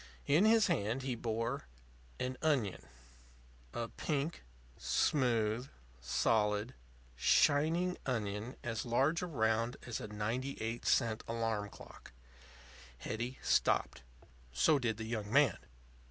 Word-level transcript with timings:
In 0.25 0.45
his 0.45 0.65
hand 0.65 1.03
he 1.03 1.13
bore 1.13 1.67
an 2.19 2.35
onion 2.41 2.87
a 3.71 3.87
pink, 3.87 4.43
smooth, 4.75 5.69
solid, 5.99 6.73
shining 7.15 7.99
onion 8.07 8.55
as 8.63 8.83
large 8.83 9.21
around 9.21 9.77
as 9.85 9.99
a 10.01 10.07
ninety 10.07 10.57
eight 10.59 10.87
cent 10.87 11.23
alarm 11.27 11.69
clock. 11.69 12.13
Hetty 12.97 13.37
stopped. 13.43 14.01
So 14.51 14.79
did 14.79 14.97
the 14.97 15.03
young 15.05 15.31
man. 15.31 15.59